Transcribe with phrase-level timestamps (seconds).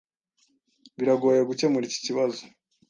[0.97, 2.41] Biragoye gukemura iki kibazo.